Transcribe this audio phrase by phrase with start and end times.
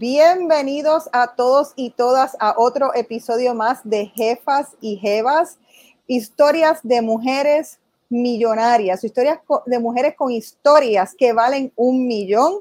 [0.00, 5.58] Bienvenidos a todos y todas a otro episodio más de Jefas y Jevas,
[6.06, 7.78] historias de mujeres
[8.08, 12.60] millonarias, historias de mujeres con historias que valen un millón.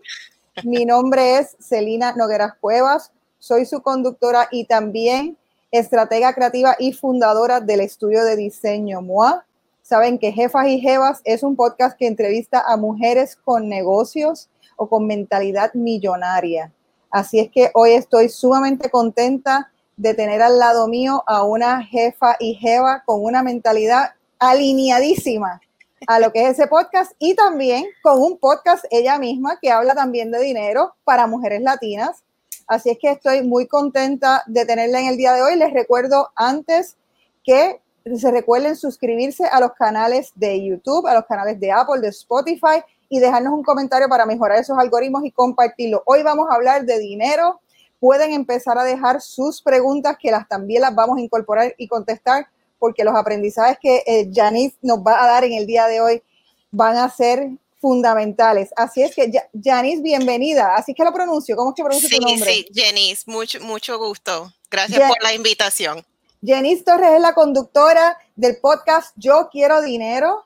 [0.65, 5.37] Mi nombre es Celina Nogueras Cuevas, soy su conductora y también
[5.71, 9.45] estratega creativa y fundadora del estudio de diseño MOA.
[9.81, 14.89] Saben que Jefas y Jevas es un podcast que entrevista a mujeres con negocios o
[14.89, 16.73] con mentalidad millonaria
[17.11, 22.35] Así es que hoy estoy sumamente contenta de tener al lado mío a una jefa
[22.39, 25.61] y jeva con una mentalidad alineadísima
[26.07, 29.93] a lo que es ese podcast y también con un podcast ella misma que habla
[29.95, 32.23] también de dinero para mujeres latinas.
[32.67, 35.55] Así es que estoy muy contenta de tenerla en el día de hoy.
[35.55, 36.95] Les recuerdo antes
[37.43, 37.81] que
[38.15, 42.83] se recuerden suscribirse a los canales de YouTube, a los canales de Apple, de Spotify
[43.09, 46.03] y dejarnos un comentario para mejorar esos algoritmos y compartirlo.
[46.05, 47.59] Hoy vamos a hablar de dinero.
[47.99, 52.47] Pueden empezar a dejar sus preguntas que las también las vamos a incorporar y contestar
[52.77, 56.23] porque los aprendizajes que eh, Janice nos va a dar en el día de hoy
[56.71, 57.49] van a ser
[57.81, 58.69] fundamentales.
[58.75, 60.75] Así es que, Janice, bienvenida.
[60.75, 61.55] Así que lo pronuncio.
[61.55, 62.53] ¿Cómo es que pronuncio tu nombre?
[62.53, 64.53] Sí, Janice, mucho, mucho gusto.
[64.69, 66.05] Gracias por la invitación.
[66.41, 70.45] Janice Torres es la conductora del podcast Yo Quiero Dinero.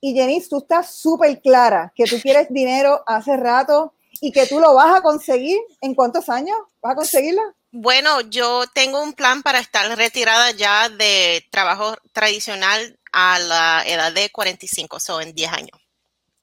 [0.00, 4.60] Y Jenny, tú estás súper clara que tú quieres dinero hace rato y que tú
[4.60, 5.58] lo vas a conseguir.
[5.80, 7.42] ¿En cuántos años vas a conseguirlo?
[7.70, 14.12] Bueno, yo tengo un plan para estar retirada ya de trabajo tradicional a la edad
[14.12, 15.78] de 45, o so en 10 años.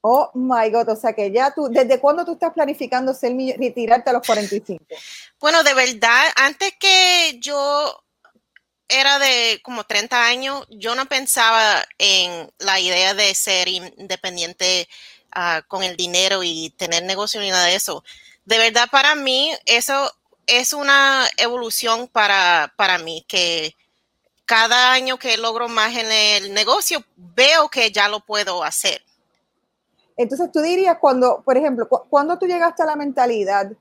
[0.02, 4.11] Oh my God, o sea que ya tú, ¿desde cuándo tú estás planificando ser, retirarte
[4.11, 4.86] a los 45?
[5.39, 8.05] Bueno, de verdad, antes que yo
[8.88, 14.87] era de como 30 años, yo no pensaba en la idea de ser independiente
[15.32, 18.04] ah, con el dinero y tener negocio ni nada de eso.
[18.45, 20.11] De verdad, para mí, eso
[20.45, 23.76] es una evolución para, para mí, que
[24.45, 29.02] cada año que logro más en el negocio, veo que ya lo puedo hacer.
[30.17, 33.71] Entonces, tú dirías cuando, por ejemplo, cuando tú llegaste a la mentalidad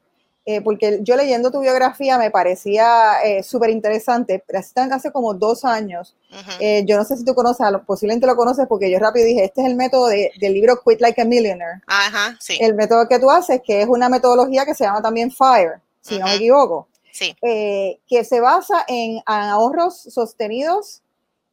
[0.47, 4.45] eh, porque yo leyendo tu biografía me parecía eh, súper interesante,
[4.91, 6.15] hace como dos años,
[6.61, 9.63] eh, yo no sé si tú conoces, posiblemente lo conoces porque yo rápido dije, este
[9.63, 11.81] es el método del libro Quit Like a Millionaire.
[11.87, 12.59] Ajá, sí.
[12.61, 16.19] El método que tú haces, que es una metodología que se llama también FIRE, si
[16.19, 17.35] no me equivoco, sí.
[17.41, 21.01] que se basa en ahorros sostenidos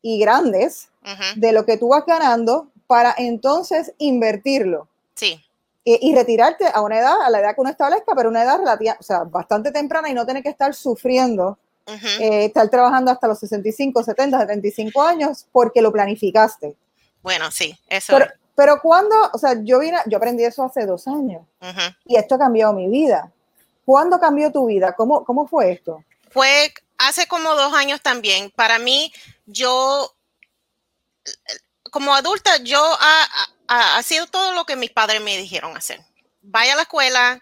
[0.01, 0.89] y grandes
[1.37, 4.89] de lo que tú vas ganando para entonces invertirlo.
[5.15, 5.41] Sí
[5.83, 8.97] y, retirarte a una edad, a la edad que uno establezca, pero una edad relativa,
[8.99, 13.39] o sea, bastante temprana y no tener que estar sufriendo, eh, estar trabajando hasta los
[13.39, 16.75] 65, 70, 75 años porque lo planificaste.
[17.23, 18.13] Bueno, sí, eso.
[18.13, 21.41] Pero, pero cuando, o sea, yo vine, yo aprendí eso hace dos años
[22.05, 23.31] y esto ha cambiado mi vida.
[23.83, 24.93] ¿Cuándo cambió tu vida?
[24.93, 26.03] ¿Cómo, cómo fue esto?
[26.29, 28.51] Fue hace como dos años también.
[28.51, 29.11] Para mí,
[29.47, 30.13] yo,
[31.89, 32.81] como adulta, yo
[33.71, 36.01] ha, sido todo lo que mis padres me dijeron hacer.
[36.41, 37.41] Vaya a la escuela,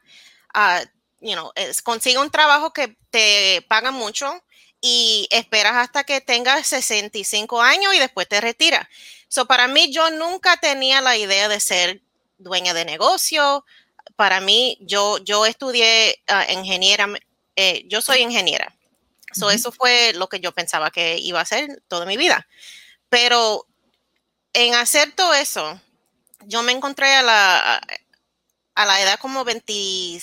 [0.54, 0.86] uh,
[1.22, 1.52] you know,
[1.84, 4.44] consiga un trabajo que te paga mucho
[4.80, 8.88] y esperas hasta que tengas 65 años y después te retiras.
[9.28, 12.02] So, para mí, yo nunca tenía la idea de ser
[12.38, 13.66] dueña de negocio.
[14.16, 17.08] Para mí, yo, yo estudié uh, ingeniera,
[17.56, 18.76] eh, yo soy ingeniera.
[19.34, 22.48] So, Eso fue lo que yo pensaba que iba a hacer toda mi vida.
[23.10, 23.66] Pero
[24.54, 25.80] en hacer todo eso,
[26.46, 27.82] yo me encontré a la,
[28.76, 30.20] a la edad como 20,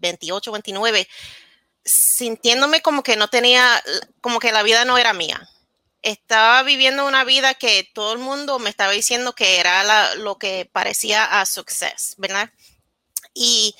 [0.00, 1.08] 28, 29,
[1.84, 3.82] sintiéndome como que no tenía,
[4.20, 5.48] como que la vida no era mía.
[6.02, 10.68] Estaba viviendo una vida que todo el mundo me estaba diciendo que era lo que
[10.70, 12.50] parecía a success, ¿verdad?
[13.32, 13.74] Y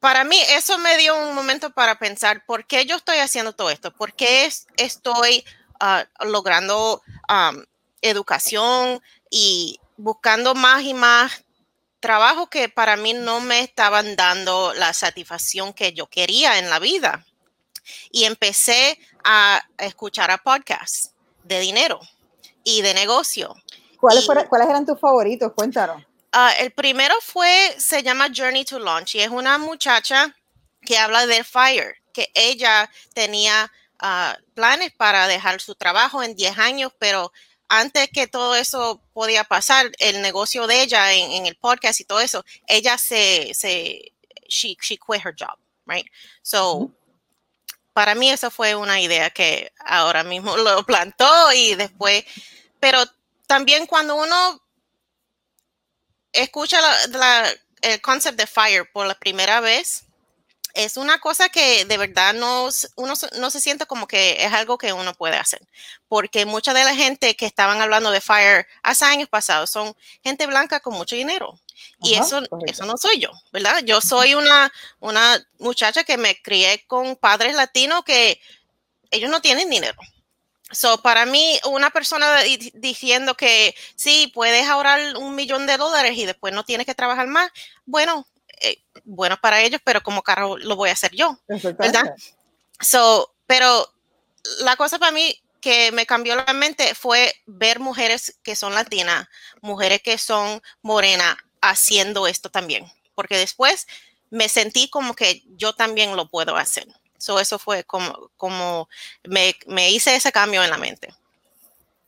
[0.00, 3.70] para mí eso me dio un momento para pensar, ¿por qué yo estoy haciendo todo
[3.70, 3.90] esto?
[3.90, 5.44] ¿Por qué estoy
[5.80, 7.02] ah, logrando
[8.02, 11.44] educación y buscando más y más
[12.00, 16.78] trabajo que para mí no me estaban dando la satisfacción que yo quería en la
[16.78, 17.24] vida.
[18.10, 21.12] Y empecé a escuchar a podcasts
[21.42, 22.00] de dinero
[22.62, 23.54] y de negocio.
[23.98, 25.52] ¿Cuáles, ¿cuáles eran tus favoritos?
[25.54, 26.02] Cuéntanos.
[26.32, 30.34] Ah, el primero fue, se llama Journey to Launch y es una muchacha
[30.82, 33.70] que habla de FIRE, que ella tenía
[34.00, 37.32] ah, planes para dejar su trabajo en 10 años, pero
[37.68, 42.20] antes que todo eso podía pasar, el negocio de ella en, el podcast y todo
[42.20, 44.12] eso, ella se, se
[44.48, 46.06] she, she quit her job, right?
[46.42, 46.90] So,
[47.92, 52.24] para mí eso fue una idea que ahora mismo lo plantó y después,
[52.80, 53.04] pero
[53.46, 54.60] también cuando uno
[56.32, 56.78] escucha
[57.82, 60.04] el concept de FIRE por la primera vez,
[60.74, 64.76] es una cosa que de verdad no, uno no se siente como que es algo
[64.76, 65.60] que uno puede hacer,
[66.08, 70.46] porque mucha de la gente que estaban hablando de FIRE hace años pasados son gente
[70.46, 71.58] blanca con mucho dinero.
[72.02, 73.82] Y eso, eso no soy yo, ¿verdad?
[73.84, 78.40] Yo soy una, una muchacha que me crié con padres latinos que
[79.10, 79.98] ellos no tienen dinero.
[80.70, 82.40] So, para mí, una persona
[82.74, 87.26] diciendo que sí, puedes ahorrar un millón de dólares y después no tienes que trabajar
[87.28, 87.50] más,
[87.86, 88.26] bueno,
[88.60, 92.14] eh, bueno para ellos, pero como caro lo voy a hacer yo, ¿verdad?
[92.80, 93.88] So, pero
[94.60, 99.28] la cosa para mí que me cambió la mente fue ver mujeres que son latinas,
[99.62, 103.86] mujeres que son morenas haciendo esto también, porque después
[104.30, 106.86] me sentí como que yo también lo puedo hacer.
[107.18, 108.88] So, eso fue como, como
[109.22, 111.14] me, me hice ese cambio en la mente.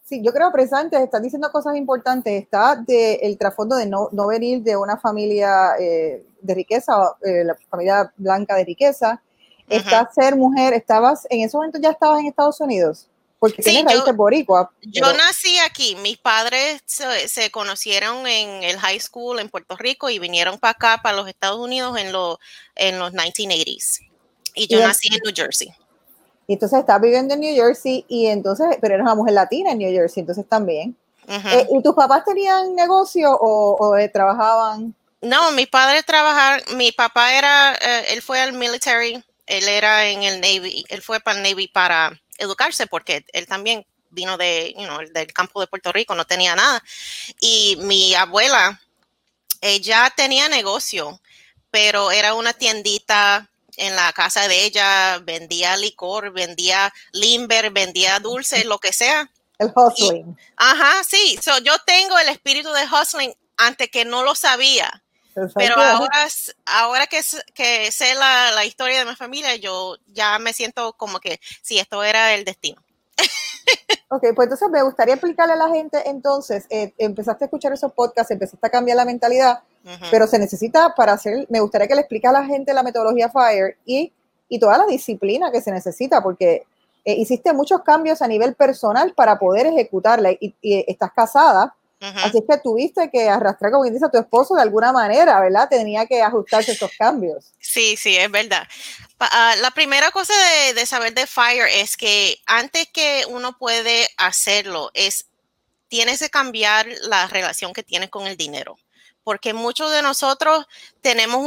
[0.05, 2.43] Sí, yo creo precisamente están diciendo cosas importantes.
[2.43, 7.45] Está de, el trasfondo de no, no, venir de una familia eh, de riqueza, eh,
[7.45, 9.23] la familia blanca de riqueza.
[9.69, 10.73] Está ser mujer.
[10.75, 13.09] Estabas, en ese momento ya estabas en Estados Unidos,
[13.39, 14.71] porque tienes raíces boricua.
[14.83, 15.97] Yo nací aquí.
[15.97, 20.71] Mis padres se, se, conocieron en el high school en Puerto Rico y vinieron para
[20.73, 22.39] acá, para los Estados Unidos, en, lo,
[22.77, 24.07] en los 1980s.
[24.55, 25.75] Y yo nací en New Jersey.
[26.47, 29.79] Y entonces estás viviendo en New Jersey y entonces, pero eres una mujer latina en
[29.79, 30.97] New Jersey, entonces también.
[31.29, 34.95] Eh, ¿Y tus papás tenían negocio o, eh, trabajaban?
[35.21, 40.23] No, mis padres trabajaban, mi papá era, eh, él fue al military, él era en
[40.23, 44.85] el Navy, él fue para el Navy para educarse porque él también vino de, you
[44.85, 46.83] know, del campo de Puerto Rico, no tenía nada.
[47.41, 48.81] Y mi abuela,
[49.61, 51.21] ella tenía negocio,
[51.71, 58.65] pero era una tiendita en la casa de ella, vendía licor, vendía limber, vendía dulce,
[58.65, 59.31] lo que sea.
[59.59, 60.37] El hustling.
[60.57, 61.39] ajá, sí.
[61.43, 65.03] So, yo tengo el espíritu de hustling antes que no lo sabía.
[65.55, 66.27] Pero ahora,
[66.67, 67.21] ahora que,
[67.55, 71.79] que sé la, la, historia de mi familia, yo ya me siento como que sí,
[71.79, 72.81] esto era el destino.
[74.09, 77.93] ok, pues entonces me gustaría explicarle a la gente, entonces, eh, empezaste a escuchar esos
[77.93, 79.61] podcasts, empezaste a cambiar la mentalidad,
[80.11, 83.31] pero se necesita para hacer, me gustaría que le explique a la gente la metodología
[83.31, 84.13] FIRE y,
[84.49, 86.67] y toda la disciplina que se necesita, porque
[87.05, 92.45] eh, hiciste muchos cambios a nivel personal para poder ejecutarla y, estás casada, así es
[92.49, 95.69] que tuviste que arrastrar, como dice, a tu esposo de alguna manera, ¿verdad?
[95.69, 97.53] Tenía que ajustarse estos cambios.
[97.59, 98.67] Sí, sí, es verdad.
[99.19, 104.09] Ah, la primera cosa de, de saber de FIRE es que antes que uno puede
[104.19, 105.27] hacerlo, es
[105.89, 108.77] tienes que cambiar la relación que tienes con el dinero
[109.27, 110.67] porque muchos de nosotros
[111.01, 111.45] tenemos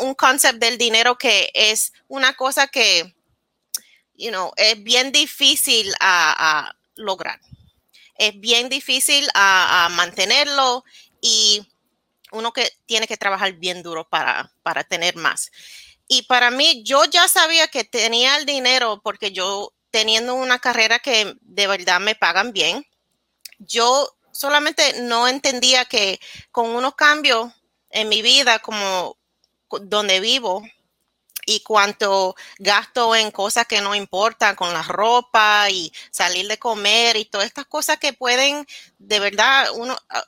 [0.00, 3.14] un concepto del dinero que es una cosa que,
[4.14, 7.38] you know, es bien difícil a, lograr.
[8.18, 10.84] Es bien difícil a, mantenerlo
[11.20, 11.66] y
[12.30, 15.50] uno que tiene que trabajar bien duro para, para tener más.
[16.08, 20.98] Y para mí, yo ya sabía que tenía el dinero porque yo teniendo una carrera
[20.98, 22.84] que de verdad me pagan bien,
[23.58, 27.52] yo solamente no entendía que con unos cambios
[27.90, 29.16] en mi vida, como
[29.82, 30.62] donde vivo,
[31.48, 37.16] y cuánto gasto en cosas que no importan, con la ropa y salir de comer
[37.16, 38.66] y todas estas cosas que pueden,
[38.98, 40.18] de verdad, uno, uh,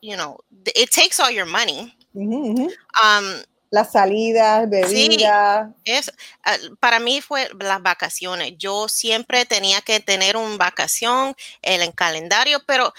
[0.00, 0.38] you know,
[0.74, 1.94] it takes all your money.
[2.14, 5.68] Um, las salidas, bebidas.
[5.84, 6.08] Sí, es,
[6.46, 8.54] uh, para mí fue las vacaciones.
[8.56, 12.94] Yo siempre tenía que tener una vacación en el calendario, pero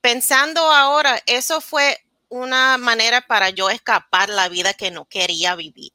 [0.00, 5.92] pensando ahora, eso fue una manera para yo escapar la vida que no quería vivir.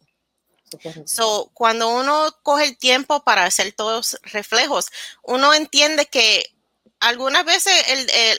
[1.06, 4.88] So, cuando uno coge el tiempo para hacer todos reflejos,
[5.24, 6.54] uno entiende que
[7.00, 7.74] algunas veces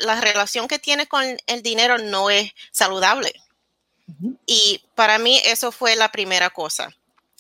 [0.02, 3.32] la relación que tiene con el dinero no es saludable.
[4.46, 6.94] Y para mí eso fue la primera cosa.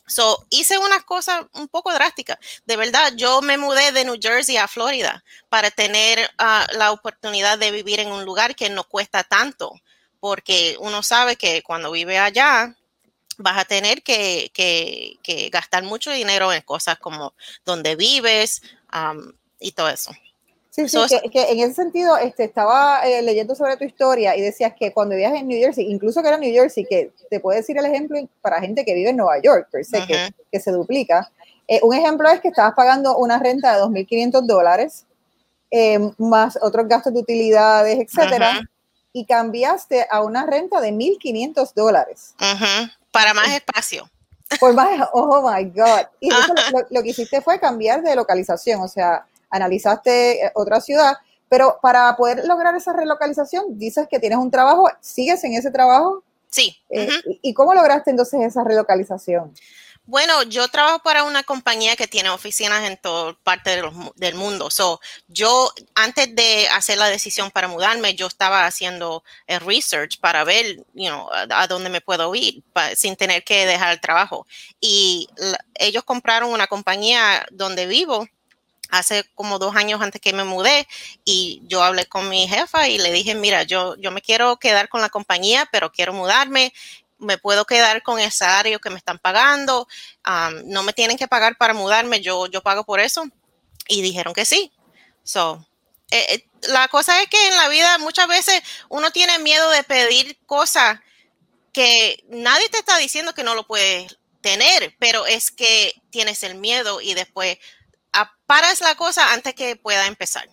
[0.06, 2.38] So, hice una cosa un poco drástica.
[2.64, 7.58] De verdad, yo me mudé de New Jersey a Florida para tener ah, la oportunidad
[7.58, 9.72] de vivir en un lugar que no cuesta tanto,
[10.18, 12.74] porque uno sabe que cuando vive allá
[13.38, 14.50] vas a tener que,
[15.50, 18.62] gastar mucho dinero en cosas como donde vives
[19.58, 20.12] y todo eso.
[20.86, 24.74] Sí, sí, que, en ese sentido este, estaba eh, leyendo sobre tu historia y decías
[24.78, 27.76] que cuando vivías en New Jersey, incluso que era New Jersey, que te puede decir
[27.78, 31.32] el ejemplo para gente que vive en Nueva York, per se, que, se duplica.
[31.66, 35.04] Eh, un ejemplo es que estabas pagando una renta de 2.500 dólares,
[35.72, 38.60] eh, más otros gastos de utilidades, etcétera,
[39.12, 42.34] y cambiaste a una renta de 1.500 dólares.
[43.18, 44.08] Para más espacio.
[44.60, 46.06] Por más, oh my God.
[46.20, 46.30] Y
[46.72, 51.14] lo, lo que hiciste fue cambiar de localización, o sea, analizaste eh, otra ciudad,
[51.48, 56.22] pero para poder lograr esa relocalización, dices que tienes un trabajo, ¿sigues en ese trabajo?
[56.48, 56.76] Sí.
[56.90, 57.08] Eh,
[57.42, 59.52] ¿Y cómo lograste entonces esa relocalización?
[60.08, 63.82] Bueno, yo trabajo para una compañía que tiene oficinas en toda parte
[64.16, 64.70] del mundo.
[64.70, 70.44] So, yo, antes de hacer la decisión para mudarme, yo estaba haciendo el research para
[70.44, 72.62] ver, you know, a, dónde me puedo ir
[72.96, 74.46] sin tener que dejar el trabajo.
[74.80, 75.28] Y
[75.74, 78.26] ellos compraron una compañía donde vivo
[78.88, 80.88] hace como dos años antes que me mudé
[81.26, 84.88] y yo hablé con mi jefa y le dije, mira, yo, yo me quiero quedar
[84.88, 86.72] con la compañía, pero quiero mudarme
[87.18, 89.86] me puedo quedar con ese salario que me están pagando,
[90.64, 93.24] no me tienen que pagar para mudarme, yo, yo pago por eso.
[93.88, 94.72] Y dijeron que sí.
[95.22, 95.66] So,
[96.10, 99.82] eh, eh, la cosa es que en la vida muchas veces uno tiene miedo de
[99.82, 101.00] pedir cosas
[101.72, 106.54] que nadie te está diciendo que no lo puedes tener, pero es que tienes el
[106.56, 107.58] miedo y después
[108.46, 110.48] paras la cosa antes que pueda empezar.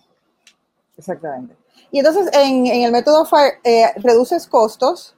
[0.98, 1.56] Exactamente.
[1.90, 5.15] Y entonces en, el método FIRE eh, reduces costos,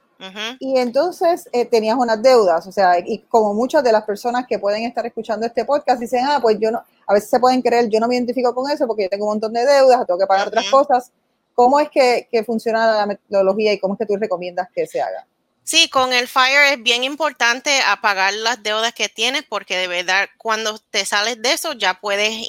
[0.59, 4.59] y entonces eh, tenías unas deudas, o sea, y como muchas de las personas que
[4.59, 7.89] pueden estar escuchando este podcast dicen, ah, pues yo no, a veces se pueden creer,
[7.89, 10.27] yo no me identifico con eso porque yo tengo un montón de deudas, tengo que
[10.27, 11.11] pagar otras cosas.
[11.53, 15.01] ¿Cómo es que, que, funciona la metodología y cómo es que tú recomiendas que se
[15.01, 15.25] haga?
[15.69, 20.27] Sí, con el FIRE es bien importante apagar las deudas que tienes porque de verdad
[20.37, 22.47] cuando te sales de eso ya puedes,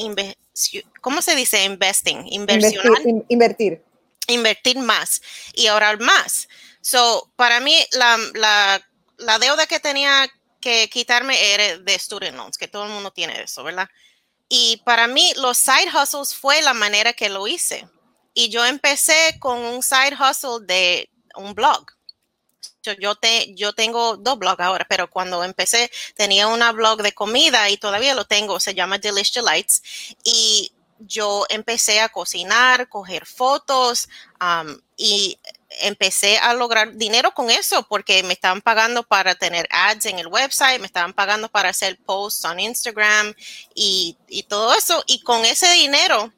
[1.00, 1.64] ¿cómo se dice?
[1.64, 3.02] Investing, inversionar.
[3.28, 3.82] invertir.
[4.26, 5.20] Invertir más
[5.54, 6.48] y ahorrar más.
[6.80, 10.28] So, para mí, la, deuda que tenía
[10.60, 13.88] que quitarme era de student loans, que todo el mundo tiene eso, ¿verdad?
[14.48, 17.88] Y para mí, los side hustles fue la manera que lo hice.
[18.34, 21.86] Y yo empecé con un side hustle de un blog.
[22.98, 27.68] Yo, te, yo tengo dos blogs ahora, pero cuando empecé tenía una blog de comida
[27.68, 29.82] y todavía lo tengo, se llama Delish Delights.
[30.24, 34.08] Y yo empecé a cocinar, coger fotos
[34.40, 35.38] um, y
[35.80, 40.26] empecé a lograr dinero con eso porque me estaban pagando para tener ads en el
[40.26, 43.34] website, me estaban pagando para hacer posts en Instagram
[43.74, 44.16] y,
[44.48, 45.02] todo eso.
[45.06, 46.32] Y con ese dinero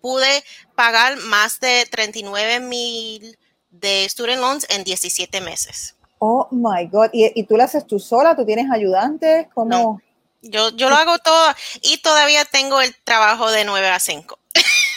[0.00, 3.38] pude pagar más de 39 mil
[3.70, 5.96] de student loans en 17 meses.
[6.18, 7.10] Oh my God.
[7.12, 8.36] ¿Y, tú lo haces tú sola?
[8.36, 9.48] ¿Tú tienes ayudantes?
[9.54, 10.00] ¿Cómo?
[10.42, 14.38] Yo, yo lo hago todo y todavía tengo el trabajo de 9 a 5.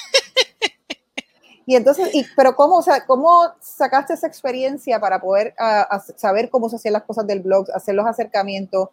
[1.65, 6.49] Y entonces, y, pero ¿cómo, o sea, ¿cómo sacaste esa experiencia para poder ah, saber
[6.49, 8.89] cómo se hacían las cosas del blog, hacer los acercamientos?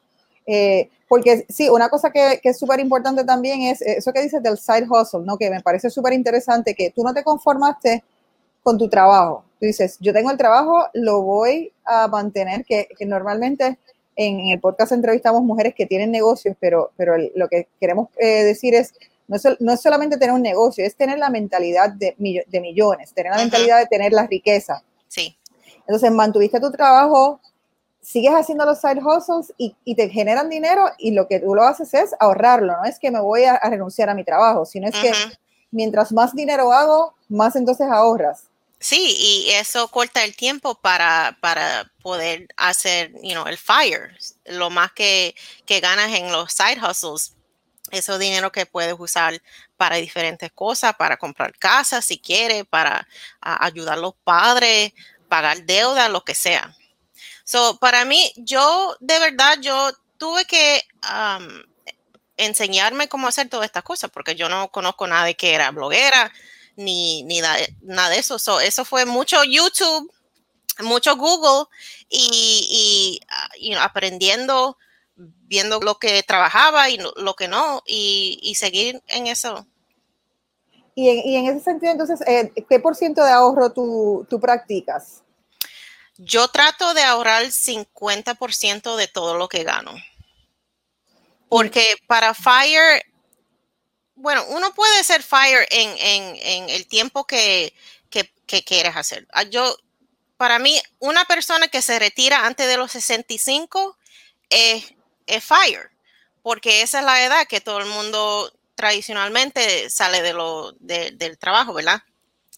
[0.46, 4.42] Eh, porque sí, una cosa que, que es súper importante también es eso que dices
[4.42, 5.36] del side hustle, ¿no?
[5.36, 8.04] Que me parece súper interesante, que tú no te conformaste
[8.62, 9.44] con tu trabajo.
[9.58, 13.78] Tú dices, yo tengo el trabajo, lo voy a mantener, que, que normalmente
[14.16, 18.74] en, el podcast entrevistamos mujeres que tienen negocios, pero, pero lo que queremos eh, decir
[18.74, 18.92] es,
[19.60, 23.38] no es, solamente tener un negocio, es tener la mentalidad de, de millones, tener la
[23.38, 24.82] mentalidad de tener la riqueza.
[25.06, 25.36] Sí.
[25.80, 27.40] Entonces, mantuviste tu trabajo,
[28.00, 31.92] sigues haciendo los side hustles y, te generan dinero y lo que tú lo haces
[31.94, 35.12] es ahorrarlo, no es que me voy a, renunciar a mi trabajo, sino es que
[35.70, 38.44] mientras más dinero hago, más entonces ahorras.
[38.78, 44.16] Sí, y eso corta el tiempo para, para poder hacer, you know, el fire.
[44.46, 45.34] Lo más que,
[45.66, 47.34] que ganas en los side hustles
[47.90, 49.40] ese dinero que puedes usar
[49.76, 53.06] para diferentes cosas, para comprar casa si quieres, para
[53.40, 54.92] ayudar a los padres,
[55.28, 56.76] pagar deuda, lo que sea.
[57.44, 60.84] So, para mí, yo de verdad, yo tuve que
[62.36, 66.32] enseñarme cómo hacer todas estas cosas, porque yo no conozco a nadie que era bloguera,
[66.76, 68.60] ni, ni nada de eso.
[68.60, 70.12] eso fue mucho YouTube,
[70.78, 71.66] mucho Google
[72.08, 73.20] y,
[73.60, 74.78] y ah, aprendiendo
[75.20, 79.66] viendo lo que trabajaba y lo que no, y, seguir en eso.
[80.94, 85.22] Y en, ese sentido, entonces, eh, ¿qué por ciento de ahorro tú, tú practicas?
[86.18, 89.94] Yo trato de ahorrar el 50% de todo lo que gano.
[91.48, 93.06] Porque para FIRE,
[94.14, 97.72] bueno, uno puede ser FIRE en, el tiempo que,
[98.10, 99.26] que, que, quieres hacer.
[99.32, 99.74] Ah, yo,
[100.36, 103.96] para mí, una persona que se retira antes de los 65
[104.50, 104.92] es
[105.34, 105.90] es FIRE,
[106.42, 111.74] porque esa es la edad que todo el mundo tradicionalmente sale de lo, del trabajo,
[111.74, 112.02] ¿verdad?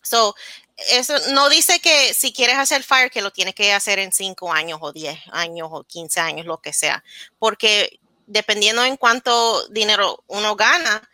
[0.03, 0.35] So,
[0.91, 4.53] eso no dice que si quieres hacer FIRE que lo tienes que hacer en 5
[4.53, 7.05] años o 10 años o 15 años, lo que sea,
[7.39, 11.09] porque dependiendo en cuánto dinero uno gana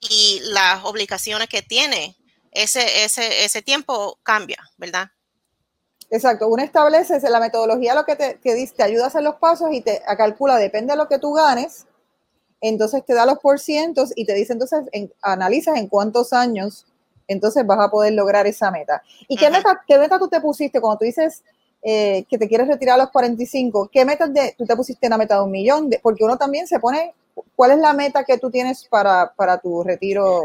[0.00, 2.16] y las obligaciones que tiene,
[2.52, 5.10] ese, ese, ese tiempo cambia, ¿verdad?
[6.10, 9.68] Exacto, uno establece la metodología, lo que te, dice, te ayuda a hacer los pasos
[9.72, 11.86] y te calcula, depende de lo que tú ganes,
[12.60, 14.80] entonces te da los porcientos y te dice entonces,
[15.22, 16.86] analizas en cuántos años
[17.28, 19.02] entonces vas a poder lograr esa meta.
[19.28, 21.44] ¿Y qué, meta, qué meta tú te pusiste cuando tú dices,
[21.80, 25.16] eh, que te quieres retirar a los 45, ¿qué metas de, tú te pusiste una
[25.16, 25.88] meta de un millón?
[25.88, 27.14] De, porque uno también se pone,
[27.54, 30.42] ¿cuál es la meta que tú tienes para, para tu retiro?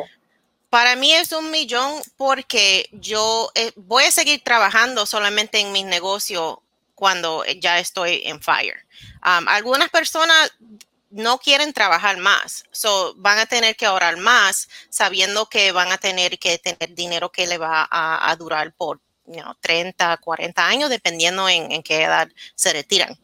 [0.75, 5.85] Para mí es un millón porque yo eh, voy a seguir trabajando solamente en mis
[5.85, 6.57] negocios
[6.95, 8.85] cuando ya estoy en fire.
[9.23, 10.51] Um, algunas personas
[11.09, 15.97] no quieren trabajar más, so van a tener que ahorrar más sabiendo que van a
[15.97, 18.99] tener que tener dinero que le va a, a durar por
[19.61, 23.17] 30, 40 años, dependiendo en, qué edad se retiran.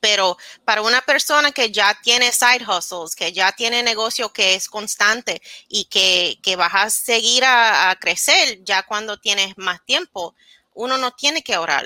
[0.00, 4.68] Pero para una persona que ya tiene side hustles, que ya tiene negocio que es
[4.68, 10.34] constante y que, que vas a seguir a, crecer ya cuando tienes más tiempo,
[10.74, 11.84] uno no tiene que ahorrar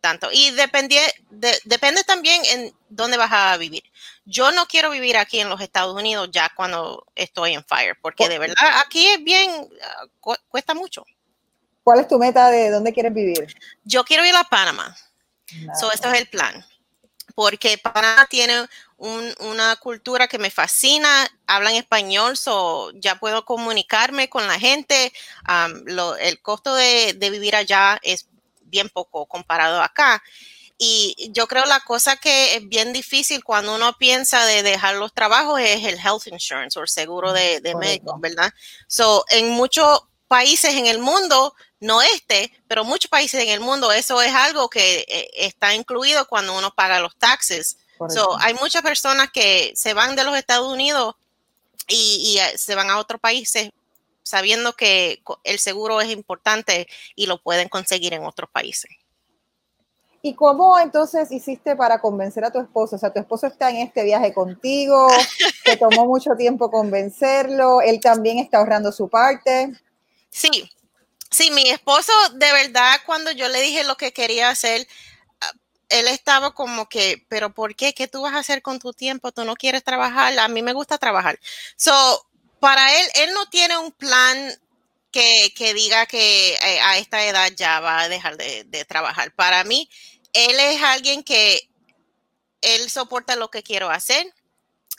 [0.00, 0.28] tanto.
[0.32, 0.98] Y depende,
[1.64, 3.84] depende también en dónde vas a vivir.
[4.24, 8.28] Yo no quiero vivir aquí en los Estados Unidos ya cuando estoy en Fire, porque
[8.28, 9.68] de verdad aquí es bien,
[10.48, 11.04] cuesta mucho.
[11.82, 13.54] ¿Cuál es tu meta de dónde quieres vivir?
[13.84, 14.96] Yo quiero ir a Panamá.
[15.78, 16.64] So, esto es el plan.
[17.34, 18.66] Porque Panamá tiene
[18.98, 25.12] una cultura que me fascina, hablan español, so ya puedo comunicarme con la gente.
[26.20, 28.28] el costo de, vivir allá es
[28.62, 30.22] bien poco comparado acá.
[30.78, 35.12] Y yo creo la cosa que es bien difícil cuando uno piensa de dejar los
[35.12, 38.52] trabajos es el health insurance o el seguro de, de médico, ¿verdad?
[38.88, 43.90] So, en muchos países en el mundo, no este, pero muchos países en el mundo,
[43.90, 47.76] eso es algo que eh, está incluido cuando uno paga los taxes.
[48.08, 51.16] So, hay muchas personas que se van de los Estados Unidos
[51.88, 53.70] y, eh, se van a otros países
[54.22, 56.86] sabiendo que el seguro es importante
[57.16, 58.90] y lo pueden conseguir en otros países.
[60.22, 62.94] ¿Y cómo entonces hiciste para convencer a tu esposo?
[62.94, 65.08] O sea, tu esposo está en este viaje contigo,
[65.64, 69.72] te tomó mucho tiempo convencerlo, él también está ahorrando su parte.
[70.30, 70.70] Sí,
[71.32, 74.86] sí, mi esposo, de verdad, cuando yo le dije lo que quería hacer,
[75.40, 75.52] ah,
[75.88, 77.94] él estaba como que, pero ¿por qué?
[77.94, 79.32] ¿Qué tú vas a hacer con tu tiempo?
[79.32, 80.38] ¿Tú no quieres trabajar?
[80.38, 81.38] A mí me gusta trabajar.
[81.76, 82.26] So,
[82.60, 84.36] para él, él no tiene un plan
[85.10, 89.32] que, diga que eh, a esta edad ya va a dejar de, de trabajar.
[89.34, 89.88] Para mí,
[90.32, 91.68] él es alguien que
[92.62, 94.32] él soporta lo que quiero hacer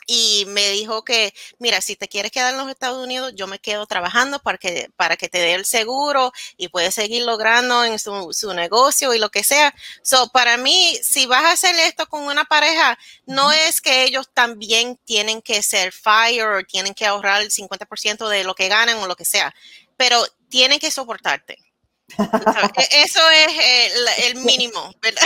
[0.06, 3.58] y me dijo que, mira, si te quieres quedar en los Estados Unidos, yo me
[3.58, 7.98] quedo trabajando para que, para que te dé el seguro y puedes seguir logrando en
[7.98, 9.74] su, su, negocio y lo que sea.
[10.02, 14.28] So, para mí, si vas a hacer esto con una pareja, no es que ellos
[14.32, 18.98] también tienen que ser fire o tienen que ahorrar el 50% de lo que ganan
[18.98, 19.54] o lo que sea,
[19.96, 21.73] pero tienen que soportarte.
[22.76, 25.22] E-, eso es el, mínimo, ¿verdad?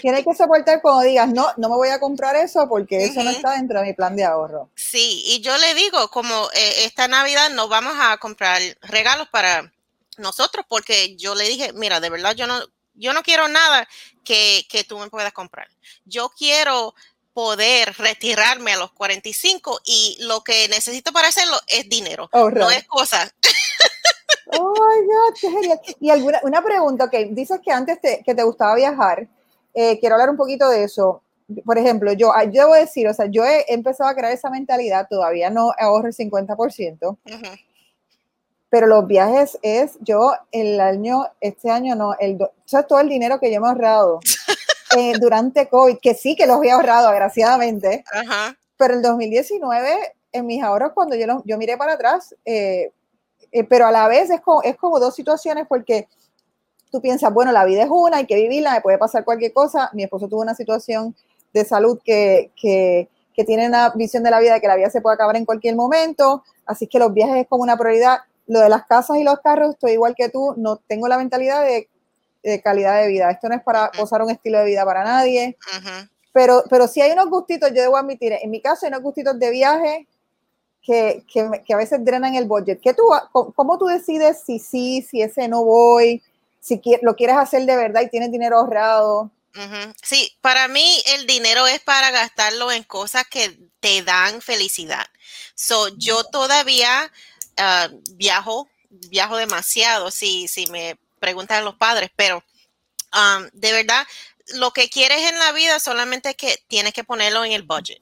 [0.00, 3.30] Tienes que soportar cuando digas, no, no me voy a comprar eso porque eso no
[3.30, 4.70] está dentro de mi plan de ahorro.
[4.74, 9.72] Sí, y yo le digo, como eh, esta Navidad no vamos a comprar regalos para
[10.18, 12.60] nosotros porque yo le dije, mira, de verdad yo no,
[12.94, 13.88] yo no quiero nada
[14.24, 15.68] que, que tú me puedas comprar.
[16.04, 16.94] Yo quiero
[17.36, 22.86] poder retirarme a los 45 y lo que necesito para hacerlo es dinero, no es
[22.86, 23.30] cosa.
[24.52, 25.80] Oh my God, qué genial.
[26.00, 29.28] Y alguna, una pregunta, que dices que antes te, que te gustaba viajar,
[29.74, 31.22] eh, quiero hablar un poquito de eso.
[31.64, 34.50] Por ejemplo, yo, ah, yo debo decir, o sea, yo he empezado a crear esa
[34.50, 37.18] mentalidad, todavía no ahorro el 50%,
[38.68, 43.08] pero los viajes es, yo el año, este año no, el, o sea, todo el
[43.08, 44.20] dinero que yo me he ahorrado
[44.96, 48.04] eh, durante COVID, que sí que los he ahorrado, agraciadamente,
[48.76, 52.92] pero el 2019, en mis ahorros, cuando yo, yo miré para atrás, eh,
[53.56, 56.08] eh, pero a la vez es como, es como dos situaciones porque
[56.92, 59.88] tú piensas, bueno, la vida es una, hay que vivirla, me puede pasar cualquier cosa.
[59.94, 61.16] Mi esposo tuvo una situación
[61.54, 64.90] de salud que, que, que tiene una visión de la vida de que la vida
[64.90, 68.18] se puede acabar en cualquier momento, así que los viajes es como una prioridad.
[68.46, 71.64] Lo de las casas y los carros, estoy igual que tú, no tengo la mentalidad
[71.64, 71.88] de,
[72.42, 73.30] de calidad de vida.
[73.30, 75.56] Esto no es para posar un estilo de vida para nadie.
[76.34, 79.38] Pero, pero si hay unos gustitos, yo debo admitir, en mi caso hay unos gustitos
[79.38, 80.06] de viaje
[80.86, 82.80] que, que, a veces drenan el budget.
[82.80, 86.22] ¿Qué tú, ¿Cómo tú decides si sí, si ese no voy,
[86.60, 89.30] si lo quieres hacer de verdad y tienes dinero ahorrado?
[90.02, 95.06] Sí, para mí el dinero es para gastarlo en cosas que te dan felicidad.
[95.54, 97.10] So, yo todavía
[97.56, 102.44] ah, viajo, viajo demasiado, si, si me preguntan los padres, pero
[103.14, 104.06] um, de verdad,
[104.54, 108.00] lo que quieres en la vida solamente es que tienes que ponerlo en el budget.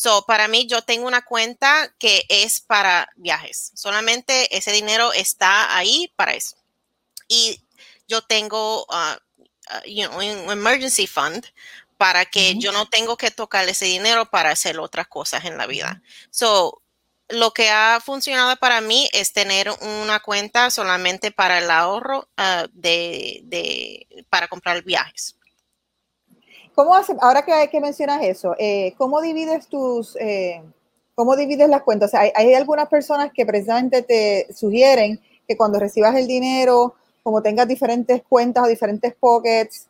[0.00, 3.72] So, para mí, yo tengo una cuenta que es para viajes.
[3.74, 6.56] Solamente ese dinero está ahí para eso.
[7.26, 7.60] Y
[8.06, 11.44] yo tengo, uh, un emergency fund
[11.96, 15.66] para que yo no tengo que tocar ese dinero para hacer otras cosas en la
[15.66, 16.00] vida.
[16.30, 16.80] So,
[17.28, 22.68] lo que ha funcionado para mí es tener una cuenta solamente para el ahorro ah,
[22.72, 25.37] de, para comprar viajes.
[26.78, 30.62] ¿Cómo hace, ahora que, que mencionas eso, eh, cómo divides tus, eh,
[31.16, 32.14] cómo divides las cuentas?
[32.14, 37.66] hay, hay, algunas personas que precisamente te sugieren que cuando recibas el dinero, como tengas
[37.66, 39.88] diferentes cuentas o diferentes pockets,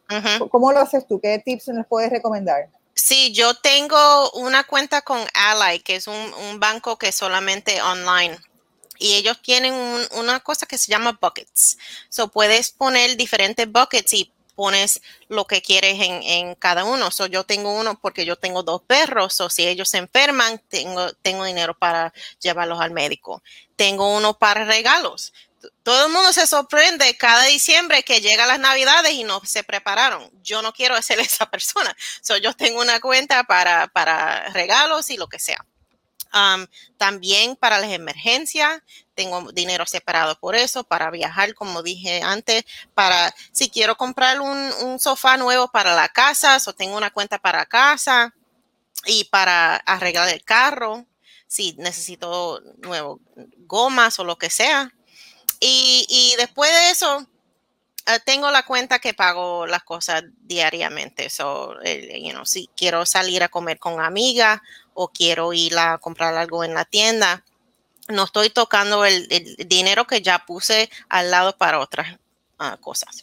[0.51, 1.20] ¿cómo lo haces tú?
[1.20, 2.70] ¿Qué tips nos puedes recomendar?
[2.94, 8.38] Sí, yo tengo una cuenta con Ally, que es un, banco que es solamente online.
[8.98, 9.74] Y ellos tienen
[10.16, 11.77] una cosa que se llama buckets.
[12.09, 17.12] So puedes poner diferentes buckets y pones lo que quieres en, cada uno.
[17.12, 19.40] So yo tengo uno porque yo tengo dos perros.
[19.40, 23.40] O si ellos se enferman, tengo, tengo dinero para llevarlos al médico.
[23.76, 25.32] Tengo uno para regalos
[25.82, 30.30] todo el mundo se sorprende cada diciembre que llega las navidades y no se prepararon.
[30.42, 31.96] Yo no quiero ser esa persona.
[32.20, 35.64] So, yo tengo una cuenta para, para regalos y lo que sea.
[36.96, 38.82] También para las emergencias,
[39.14, 42.64] tengo dinero separado por eso, para viajar, como dije antes,
[42.94, 47.66] para si quiero comprar un, sofá nuevo para la casa, o tengo una cuenta para
[47.66, 48.34] casa
[49.06, 51.06] y para arreglar el carro,
[51.46, 53.20] si necesito nuevos
[53.58, 54.92] gomas o lo que sea,
[55.60, 57.26] y, después de eso,
[58.08, 61.30] eh, tengo la cuenta que pago las cosas diariamente.
[61.30, 61.74] So,
[62.44, 64.62] si quiero salir a comer con amiga
[64.94, 67.44] o quiero ir a comprar algo en la tienda,
[68.08, 69.28] no estoy tocando el,
[69.66, 72.18] dinero que ya puse al lado para otras
[72.58, 73.22] ah, cosas.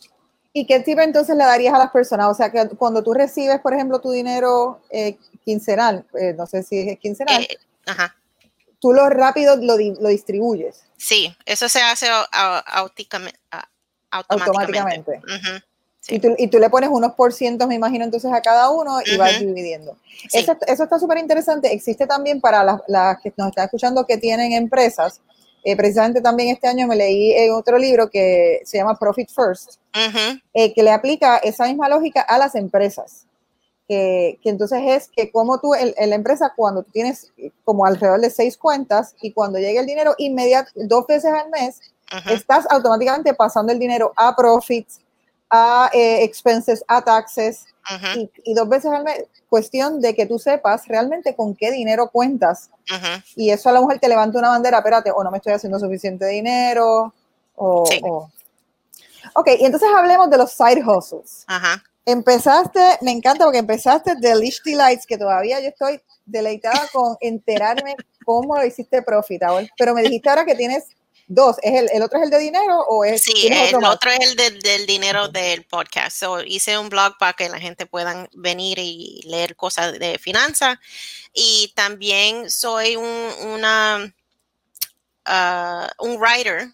[0.53, 2.27] ¿Y qué tipo entonces le darías a las personas?
[2.27, 6.63] O sea, que cuando tú recibes, por ejemplo, tu dinero eh, quincenal, eh, no sé
[6.63, 7.45] si es quincenal,
[7.85, 8.15] ajá
[8.85, 10.83] tú lo rápido lo, lo distribuyes.
[10.97, 12.07] Sí, eso se hace
[14.11, 15.21] automáticamente.
[16.07, 18.99] y, tú, y, tú, le pones unos por cientos, me imagino, entonces a cada uno
[19.05, 19.97] y vas dividiendo.
[20.31, 21.73] Eso, eso, está súper interesante.
[21.73, 25.21] Existe también para las, que nos están escuchando que tienen empresas.
[25.63, 29.79] Eh, precisamente también este año me leí en otro libro que se llama Profit First,
[30.53, 33.25] eh, que le aplica esa misma lógica a las empresas
[33.87, 37.31] que, entonces es que como tú, en la empresa, cuando tú tienes
[37.63, 41.81] como alrededor de seis cuentas y cuando llega el dinero inmediato, dos veces al mes,
[42.29, 45.01] estás automáticamente pasando el dinero a profits,
[45.49, 47.65] a eh, expenses, a taxes
[48.43, 49.25] y, dos veces al mes.
[49.49, 52.69] Cuestión de que tú sepas realmente con qué dinero cuentas.
[53.35, 55.79] Y eso a la mujer te levanta una bandera, espérate, o no me estoy haciendo
[55.79, 57.13] suficiente dinero,
[57.55, 57.83] o...
[58.03, 58.31] o...
[59.37, 61.43] Ok, y entonces hablemos de los side hustles.
[61.47, 61.83] Ajá.
[62.05, 67.95] Empezaste, me encanta porque empezaste de Lish Delights, que todavía yo estoy deleitada con enterarme
[68.25, 69.41] cómo lo hiciste profit,
[69.77, 70.85] pero me dijiste ahora que tienes
[71.27, 71.57] dos.
[71.61, 74.61] ¿Es el, el otro es el de dinero o es Sí, el otro, es el
[74.61, 76.17] del dinero del podcast.
[76.17, 80.77] So, hice un blog para que la gente pueda venir y leer cosas de finanzas.
[81.33, 84.13] Y también soy un, una,
[85.27, 86.69] uh, un writer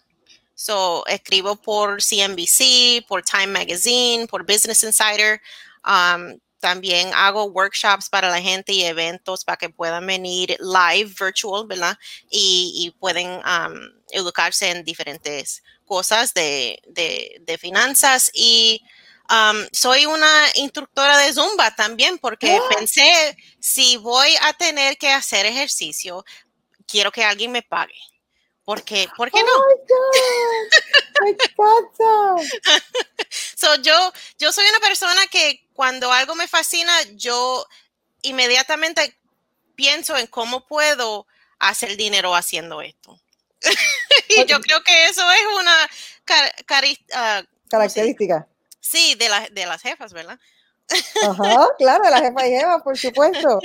[0.62, 5.40] So, escribo por CNBC, por Time Magazine, por Business Insider.
[5.84, 11.66] Um, también hago workshops para la gente y eventos para que puedan venir live, virtual,
[11.66, 11.98] ¿verdad?
[12.30, 13.74] Y, pueden um,
[14.10, 16.78] educarse en diferentes cosas de,
[17.60, 18.30] finanzas.
[18.32, 18.80] Y
[19.28, 22.74] um, soy una instructora de Zumba también, porque ¡Ah!
[22.76, 26.24] pensé, si voy a tener que hacer ejercicio,
[26.86, 27.98] quiero que alguien me pague.
[28.64, 29.50] Porque, ¿por qué no?
[31.56, 32.36] Oh
[33.56, 37.66] so, yo, yo soy una persona que cuando algo me fascina, yo
[38.22, 39.16] inmediatamente
[39.74, 41.26] pienso en cómo puedo
[41.58, 43.20] hacer dinero haciendo esto.
[44.28, 45.90] y yo creo que eso es una
[47.14, 48.46] ah, característica.
[48.80, 50.38] Sí, de, de las jefas, ¿verdad?
[51.22, 53.60] Ajá, claro, la jefa y jefa, por supuesto.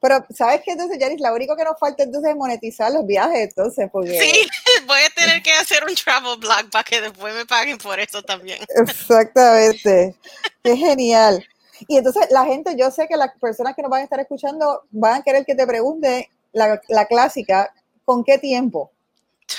[0.00, 0.72] Pero, ¿sabes qué?
[0.72, 4.18] Entonces, Yaris, lo único que nos falta entonces es monetizar los viajes, entonces, porque...
[4.18, 4.48] Sí,
[4.86, 8.22] voy a tener que hacer un travel blog para que después me paguen por eso
[8.22, 8.58] también.
[8.76, 10.14] Exactamente.
[10.62, 11.44] Qué genial.
[11.88, 14.82] Y entonces, la gente, yo sé que las personas que nos van a estar escuchando
[14.90, 17.72] van a querer que te pregunte la, la clásica,
[18.04, 18.91] ¿con qué tiempo?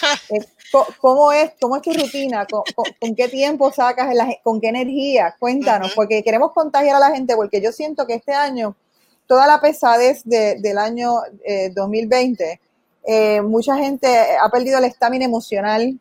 [1.00, 2.48] ¿Cómo es, ¿Cómo es tu rutina?
[2.48, 4.14] ¿Con, qué tiempo sacas?
[4.44, 5.36] ¿Con qué energía?
[5.38, 8.76] Cuéntanos, porque queremos contagiar a la gente, porque yo siento que este año,
[9.28, 11.22] toda la pesadez del año
[11.74, 12.60] 2020, eh,
[13.06, 14.08] eh, mucha gente
[14.42, 16.00] ha perdido el estamina emocional,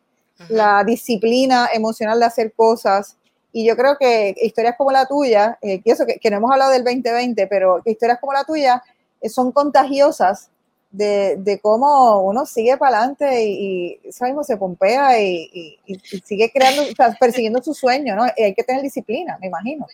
[0.49, 3.15] la disciplina emocional de hacer cosas.
[3.51, 6.51] Y yo creo que historias como la tuya, eh, y eso que, que, no hemos
[6.51, 8.83] hablado del 2020, pero historias como la tuya
[9.29, 10.49] son contagiosas
[10.93, 15.79] de, cómo uno sigue para adelante y, y se pompea y,
[16.23, 16.83] sigue creando,
[17.19, 18.23] persiguiendo su sueño, ¿no?
[18.23, 19.87] hay que tener disciplina, me imagino.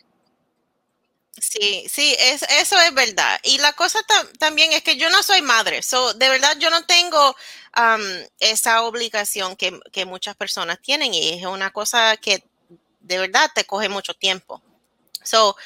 [1.38, 3.40] Sí, sí, es, eso es verdad.
[3.44, 3.98] Y la cosa
[4.38, 7.34] también es que yo no soy madre, so, de verdad yo no tengo
[8.40, 12.44] esa obligación que, que, muchas personas tienen y es una cosa que
[13.00, 14.60] de verdad te coge mucho tiempo.
[15.22, 15.56] So,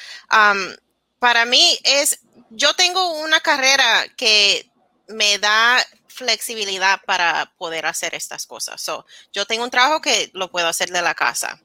[1.19, 2.19] para mí es,
[2.51, 4.69] yo tengo una carrera que
[5.07, 8.81] me da flexibilidad para poder hacer estas cosas.
[8.81, 11.61] So, yo tengo un trabajo que lo puedo hacer de la casa,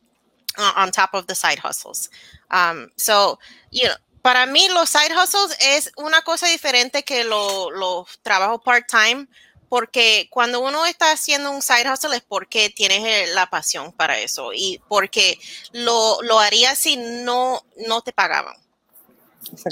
[0.77, 2.11] on top of the side hustles.
[2.51, 3.39] Um, so,
[3.71, 9.29] you know, para mí los side hustles es una cosa diferente que los trabajos part-time,
[9.69, 14.53] porque cuando uno está haciendo un side hustle es porque tienes la pasión para eso
[14.53, 15.39] y porque
[15.73, 18.57] lo, lo harías si no, no te pagaban.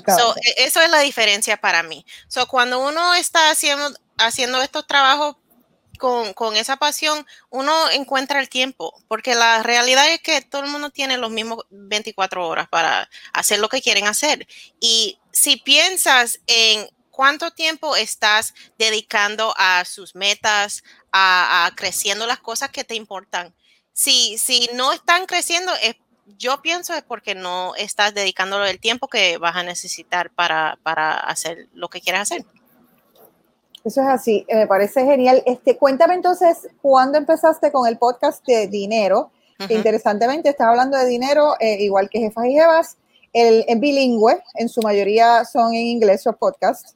[0.07, 2.05] So, e, eso es la diferencia para mí.
[2.29, 5.37] So, cuando uno está haciendo, haciendo estos trabajos
[5.99, 10.71] con, con, esa pasión, uno encuentra el tiempo, porque la realidad es que todo el
[10.71, 14.47] mundo tiene los mismos 24 horas para hacer lo que quieren hacer.
[14.81, 22.39] Y si piensas en cuánto tiempo estás dedicando a sus metas, a, a creciendo las
[22.39, 23.55] cosas que te importan,
[23.93, 25.97] si, si no están creciendo es
[26.37, 31.15] yo pienso es porque no estás dedicándolo el tiempo que vas a necesitar para, para
[31.15, 32.45] hacer lo que quieras hacer.
[33.85, 35.43] Eso es así, eh, me parece genial.
[35.47, 39.31] Este, cuéntame entonces, ¿cuándo empezaste con el podcast de dinero?
[39.69, 42.97] Interesantemente, estás hablando de dinero, eh, igual que Jefas y Jevas,
[43.33, 46.95] el, en bilingüe, en su mayoría son en inglés los podcasts.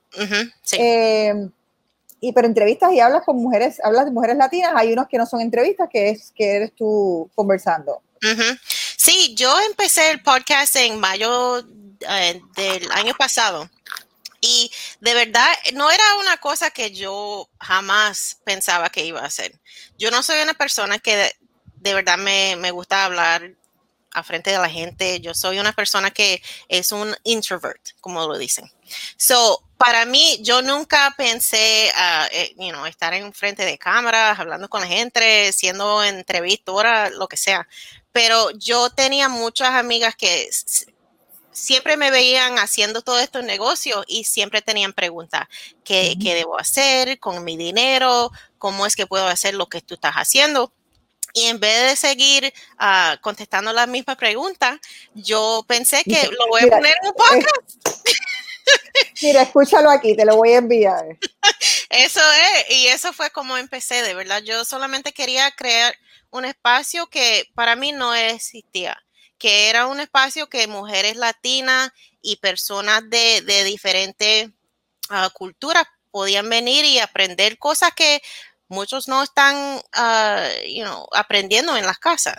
[0.78, 1.48] Eh,
[2.20, 5.26] y pero entrevistas y hablas con mujeres, hablas de mujeres latinas, hay unos que no
[5.26, 8.00] son entrevistas, que es que eres tú conversando.
[9.04, 11.58] Sí, yo empecé el podcast en mayo
[12.08, 13.68] eh, del año pasado.
[14.40, 19.58] Y de verdad, no era una cosa que yo jamás pensaba que iba a hacer.
[19.98, 21.34] Yo no soy una persona que
[21.78, 23.50] de, verdad me, gusta hablar
[24.12, 25.18] a frente de la gente.
[25.20, 28.70] Yo soy una persona que es un introvert, como lo dicen.
[29.16, 34.86] So, para mí, yo nunca pensé, uh, estar en frente de cámaras, hablando con la
[34.86, 37.66] gente, siendo entrevistora, lo que sea
[38.12, 40.48] pero yo tenía muchas amigas que
[41.52, 45.46] siempre me veían haciendo todo estos negocios y siempre tenían preguntas,
[45.84, 48.30] ¿qué, debo hacer con mi dinero?
[48.58, 50.72] ¿Cómo es que puedo hacer lo que tú estás haciendo?
[51.34, 54.78] Y en vez de seguir ah, contestando las mismas preguntas,
[55.14, 58.02] yo pensé que lo voy a poner en un podcast.
[59.22, 61.04] Mira, escúchalo aquí, te lo voy a enviar.
[61.90, 64.42] Eso es, y eso fue como empecé, de verdad.
[64.42, 65.94] Yo solamente quería crear,
[66.32, 68.96] un espacio que para mí no existía,
[69.38, 71.90] que era un espacio que mujeres latinas
[72.22, 74.48] y personas de, diferentes
[75.10, 78.22] ah, culturas podían venir y aprender cosas que
[78.68, 80.48] muchos no están ah,
[81.12, 82.36] aprendiendo en las casas.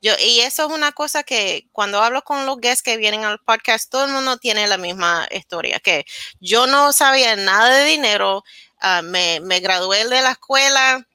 [0.00, 3.38] Yo, y eso es una cosa que cuando hablo con los guests que vienen al
[3.40, 6.04] podcast, todo el mundo tiene la misma historia, que
[6.40, 8.44] yo no sabía nada de dinero,
[8.80, 11.06] ah, me, me, gradué de la escuela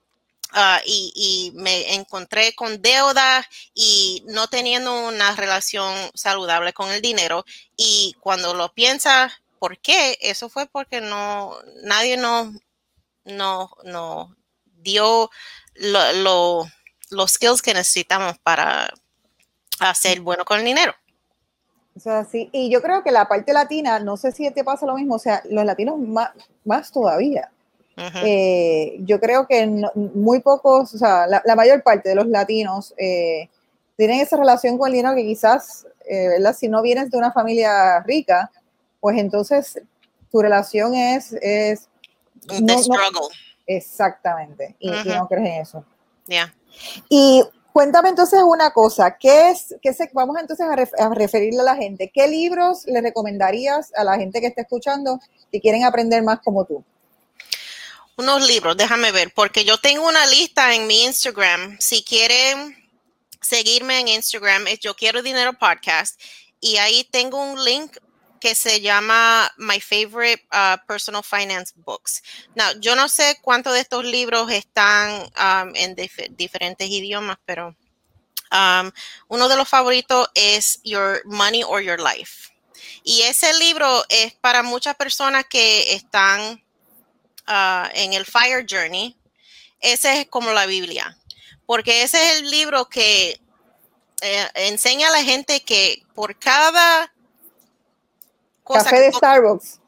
[0.56, 3.44] Ah, y, me encontré con deuda
[3.74, 7.44] y no teniendo una relación saludable con el dinero.
[7.76, 10.18] Y cuando lo piensas, ¿por qué?
[10.22, 12.54] Eso fue porque no, nadie nos
[13.26, 15.32] no, no dio
[15.74, 16.68] lo,
[17.14, 18.94] los skills que necesitamos para
[19.80, 20.94] hacer bueno con el dinero.
[21.96, 24.86] O sea, sí, y yo creo que la parte latina, no sé si te pasa
[24.86, 26.32] lo mismo, o sea, los latinos más,
[26.66, 27.52] más todavía.
[27.96, 33.50] Eh, yo creo que muy pocos, o sea, la, mayor parte de los latinos eh,
[33.96, 36.56] tienen esa relación con el dinero que quizás, eh, ¿verdad?
[36.56, 38.50] Si no vienes de una familia rica,
[39.00, 39.80] pues entonces
[40.32, 41.34] tu relación es...
[41.34, 41.88] es
[42.62, 43.36] no, struggle.
[43.68, 45.86] exactamente, y, no crees en eso.
[46.28, 46.54] Ya.
[47.10, 51.64] Y cuéntame entonces una cosa, ¿qué es, qué se, vamos entonces a, a, referirle a
[51.64, 55.20] la gente, ¿qué libros le recomendarías a la gente que está escuchando
[55.52, 56.84] que quieren aprender más como tú?
[58.16, 61.78] unos libros, déjame ver, porque yo tengo una lista en mi Instagram.
[61.80, 62.78] Si quieren
[63.42, 66.20] seguirme en Instagram, es Yo Quiero Dinero Podcast.
[66.60, 67.98] Y ahí tengo un link
[68.44, 72.22] que se llama My Favorite uh, Personal Finance Books.
[72.56, 75.96] Now, yo no sé cuántos de estos libros están um, en
[76.36, 77.76] diferentes idiomas, pero
[78.52, 78.92] um,
[79.30, 82.52] uno de los favoritos es Your Money or Your Life.
[83.04, 86.64] Y ese libro es para muchas personas que están
[87.46, 89.18] Ah, en el Fire Journey,
[89.82, 91.18] ese es como la Biblia,
[91.66, 93.38] porque ese es el libro que
[94.22, 97.13] eh, enseña a la gente que por cada
[98.64, 99.80] cosa café de Starbucks.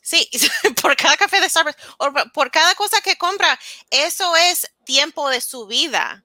[0.00, 0.28] Sí,
[0.82, 3.58] por cada café de Starbucks, o por cada cosa que compra,
[3.90, 6.24] eso es tiempo de su vida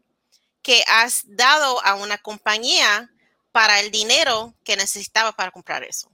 [0.62, 3.10] que has dado a una compañía
[3.52, 6.12] para el dinero que necesitaba para comprar eso.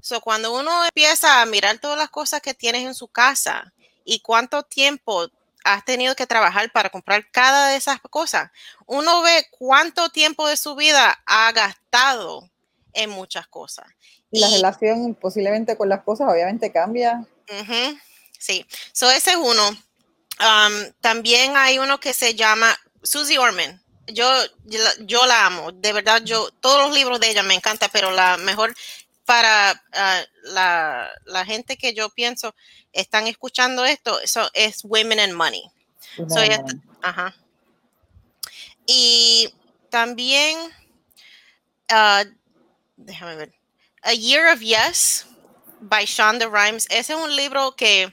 [0.00, 3.72] So, cuando uno empieza a mirar todas las cosas que tienes en su casa
[4.04, 5.28] y cuánto tiempo
[5.64, 8.50] has tenido que trabajar para comprar cada de esas cosas,
[8.86, 12.48] uno ve cuánto tiempo de su vida ha gastado
[12.92, 13.86] en muchas cosas.
[14.30, 17.26] Y, la relación posiblemente con las cosas obviamente cambia.
[18.38, 19.68] sí, so ese es uno.
[19.68, 23.82] Um, también hay uno que se llama Susie Orman.
[24.06, 24.26] Yo,
[25.00, 28.38] yo, la amo, de verdad, yo, todos los libros de ella me encanta, pero la
[28.38, 28.74] mejor
[29.26, 32.54] para uh, la, la, gente que yo pienso
[32.92, 35.62] están escuchando esto eso es Women and Money.
[37.02, 37.34] ajá.
[38.86, 39.52] Y
[39.90, 40.58] también,
[41.92, 42.24] uh,
[42.96, 43.57] déjame ver,
[44.02, 45.26] A Year of Yes
[45.80, 46.86] by Shonda Rhimes.
[46.90, 48.12] Ese es un libro que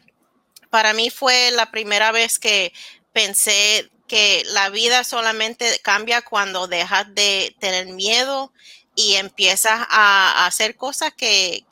[0.70, 2.74] para mí fue la primera vez que
[3.14, 8.52] pensé que la vida solamente cambia cuando dejas de tener miedo
[8.96, 11.66] y empiezas a, hacer cosas que,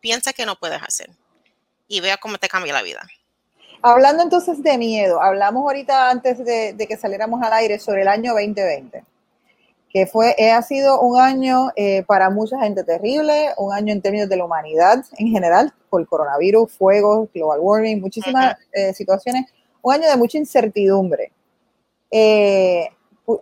[0.00, 1.10] piensas que no puedes hacer.
[1.88, 3.06] Y vea cómo te cambia la vida.
[3.82, 8.08] Hablando entonces de miedo, hablamos ahorita antes de, de que saliéramos al aire sobre el
[8.08, 9.04] año 2020
[9.96, 14.02] que fue, eh, ha sido un año eh, para mucha gente terrible, un año en
[14.02, 19.46] términos de la humanidad en general, por coronavirus, fuego, global warming, muchísimas eh, situaciones,
[19.80, 21.32] un año de mucha incertidumbre.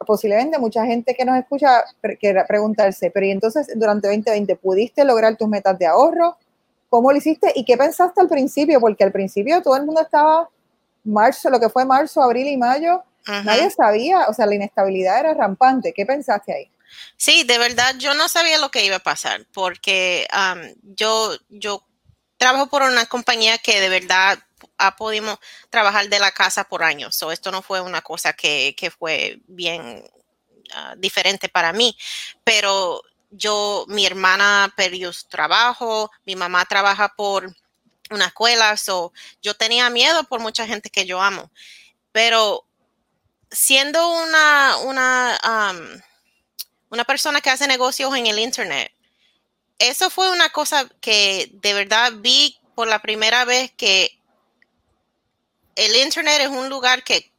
[0.07, 1.83] posiblemente mucha gente que nos escucha
[2.21, 6.37] quiera preguntarse, pero ¿y entonces durante 2020 pudiste lograr tus metas de ahorro?
[6.89, 7.51] ¿Cómo lo hiciste?
[7.57, 8.81] ¿Y qué pensaste al principio?
[8.81, 10.49] Porque al principio todo el mundo estaba,
[11.03, 15.35] marzo, lo que fue marzo, abril y mayo, Nadie sabía, o sea, la inestabilidad era
[15.35, 15.93] rampante.
[15.95, 16.71] ¿Qué pensaste ahí?
[17.17, 20.27] Sí, de verdad, yo no sabía lo que iba a pasar porque
[20.83, 21.85] yo, yo
[22.37, 24.39] trabajo por una compañía que de verdad
[24.79, 27.15] ha podido trabajar de la casa por años.
[27.17, 30.05] So, esto no fue una cosa que, fue bien
[30.75, 31.97] ah, diferente para mí,
[32.43, 37.55] pero yo, mi hermana perdió su trabajo, mi mamá trabaja por
[38.11, 41.51] una escuela, so, yo tenía miedo por mucha gente que yo amo,
[42.13, 42.65] pero
[43.55, 45.73] siendo una, una,
[46.91, 48.93] una persona que hace negocios en el Internet,
[49.79, 54.19] eso fue una cosa que de verdad vi por la primera vez que
[55.77, 57.33] el Internet es un lugar que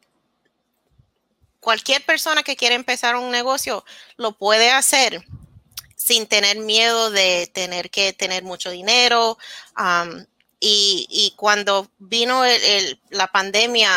[1.60, 3.84] cualquier persona que quiere empezar un negocio
[4.18, 5.26] lo puede hacer
[5.96, 9.38] sin tener miedo de tener que tener mucho dinero,
[10.68, 12.44] y, cuando vino
[13.10, 13.92] la pandemia,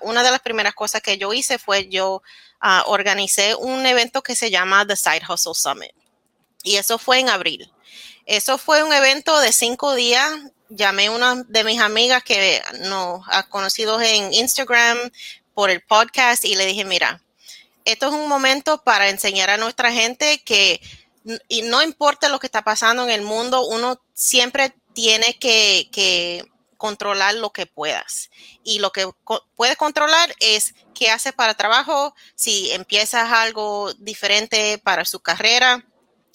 [0.00, 2.22] una de las primeras cosas que yo hice fue yo
[2.62, 5.92] uh, organicé un evento que se llama The Side Hustle Summit.
[6.62, 7.70] Y eso fue en abril.
[8.24, 10.32] Eso fue un evento de cinco días.
[10.70, 14.98] Llamé a una de mis amigas que nos ha conocido en Instagram
[15.52, 17.20] por el podcast y le dije, mira,
[17.84, 20.80] esto es un momento para enseñar a nuestra gente que
[21.48, 26.44] y no importa lo que está pasando en el mundo, uno siempre tiene que,
[26.76, 28.30] controlar lo que puedas.
[28.62, 29.08] Y lo que
[29.54, 35.84] puedes controlar es qué haces para trabajo, si empiezas algo diferente para su carrera.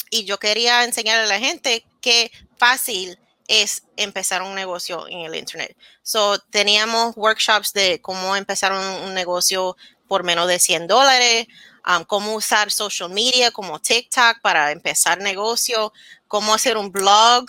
[0.09, 5.35] Y yo quería enseñarle a la gente qué fácil es empezar un negocio en el
[5.35, 5.75] Internet.
[6.01, 9.75] So, teníamos workshops de cómo empezar un, negocio
[10.07, 11.47] por menos de 100 dólares,
[11.87, 15.93] um, cómo usar social media como TikTok para empezar negocio,
[16.27, 17.45] cómo hacer un blog,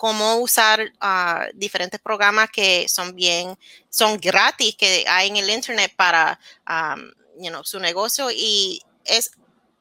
[0.00, 3.54] cómo usar ah, diferentes programas que son bien,
[3.90, 9.32] son gratis que hay en el internet para, um, you know, su negocio y es,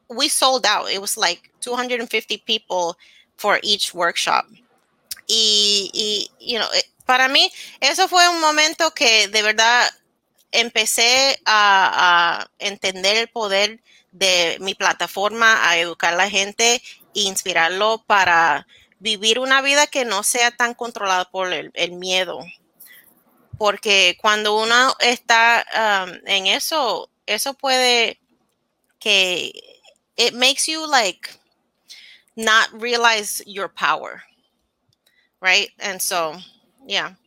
[0.10, 0.92] we sold out.
[0.92, 2.98] It was like 250 people
[3.38, 4.44] for each workshop.
[5.26, 9.90] Y, y you know, eh, para mí eso fue un momento que de verdad
[10.52, 13.80] empecé a, a entender el poder
[14.12, 16.82] de mi plataforma, a educar a la gente
[17.16, 18.68] e inspirarlo para
[19.00, 22.40] vivir una vida que no sea tan controlada por el, miedo.
[23.58, 28.20] Porque cuando uno está um, en eso, eso puede
[29.00, 29.52] que
[30.18, 31.30] it makes you like
[32.36, 34.24] not realize your power.
[35.42, 35.70] Right?
[35.80, 36.34] And so,
[36.86, 37.18] yeah.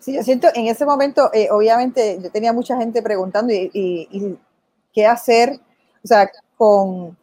[0.00, 4.38] Sí, yo siento en ese momento, eh, obviamente, yo tenía mucha gente preguntando y
[4.92, 5.60] qué hacer,
[6.02, 7.16] o sea, con,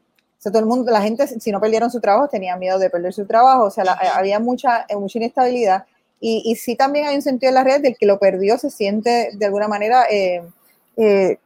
[0.44, 3.14] sea, todo el mundo, la gente, si no perdieron su trabajo, tenían miedo de perder
[3.14, 3.84] su trabajo, o sea,
[4.14, 5.86] había mucha, eh, mucha inestabilidad.
[6.20, 8.70] Y, y, sí también hay un sentido en la red del que lo perdió se
[8.70, 10.42] siente de alguna manera eh,
[10.98, 11.38] eh,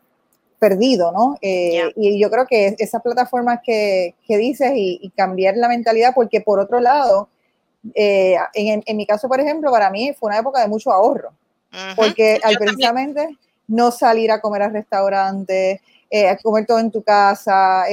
[0.60, 1.38] perdido, ¿no?
[1.41, 6.60] Y yo creo que esas plataformas que, que dices y, cambiar la mentalidad, porque por
[6.60, 7.30] otro lado,
[7.93, 11.32] en, en, mi caso, por ejemplo, para mí fue una época de mucho ahorro,
[11.95, 13.30] porque al precisamente
[13.68, 15.82] no salir a comer al restaurante,
[16.41, 17.86] comer todo en tu casa,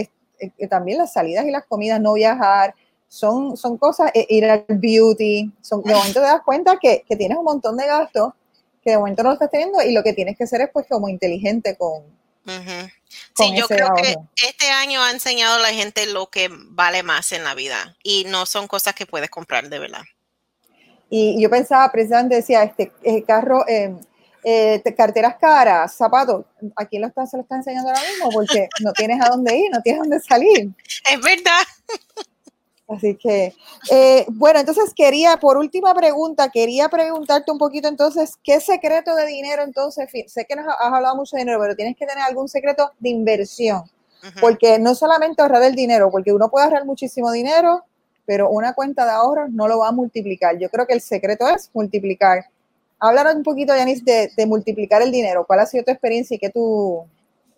[0.59, 2.75] eh, también las salidas y las comidas, no viajar,
[3.09, 7.17] son, son cosas, eh, ir al beauty, son, de momento te das cuenta que, que,
[7.17, 8.33] tienes un montón de gastos
[8.83, 10.87] que de momento no lo estás teniendo y lo que tienes que hacer es pues
[10.89, 12.03] como inteligente con...
[13.35, 14.15] Sí, yo creo que
[14.47, 18.25] este año ha enseñado a la gente lo que vale más en la vida y
[18.25, 20.03] no son cosas que puedes comprar de verdad.
[21.09, 22.93] Y yo pensaba precisamente, decía, este
[23.27, 23.95] carro, eh,
[24.45, 26.45] eh, carteras caras, zapatos,
[26.77, 28.31] ¿a quién lo está, se lo está enseñando ahora mismo?
[28.31, 30.71] Porque no tienes a dónde ir, no tienes a dónde salir.
[31.11, 31.63] Es verdad.
[32.87, 33.55] Así que,
[33.91, 39.27] eh, bueno, entonces quería, por última pregunta, quería preguntarte un poquito entonces, ¿qué secreto de
[39.27, 40.11] dinero entonces?
[40.27, 43.09] Sé que nos has hablado mucho de dinero, pero tienes que tener algún secreto de
[43.09, 43.85] inversión,
[44.41, 47.85] porque no solamente ahorrar el dinero, porque uno puede ahorrar muchísimo dinero,
[48.27, 50.59] pero una cuenta de ahorros no lo va a multiplicar.
[50.59, 52.47] Yo creo que el secreto es multiplicar.
[52.99, 55.45] Háblanos un poquito, Yanis, de, de multiplicar el dinero.
[55.47, 57.07] ¿Cuál ha sido tu experiencia y qué tú,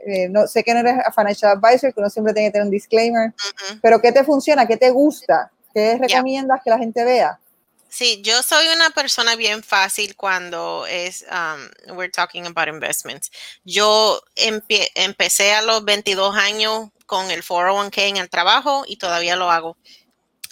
[0.07, 2.71] eh, no sé que no eres financial advisor, que uno siempre tiene que tener un
[2.71, 3.35] disclaimer,
[3.83, 4.67] pero ¿qué te funciona?
[4.67, 5.51] ¿Qué te gusta?
[5.75, 7.41] ¿Qué recomiendas que la gente vea?
[7.89, 13.31] Sí, yo soy una persona bien fácil cuando es, um, we're talking about investments.
[13.65, 19.51] Yo empecé a los 22 años con el 401k en el trabajo y todavía lo
[19.51, 19.77] hago.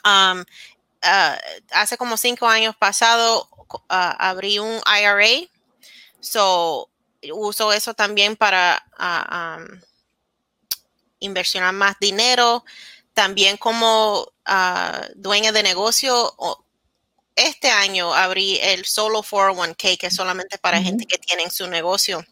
[0.04, 1.36] Um, uh,
[1.72, 5.48] hace como cinco años pasado uh, abrí un IRA.
[6.20, 6.88] So,
[7.32, 9.78] uso eso también para uh,
[11.20, 12.64] inversionar más dinero.
[13.12, 16.34] También como uh, dueña de negocio,
[17.36, 22.24] este año abrí el solo 401k, que es solamente para gente que tiene su negocio.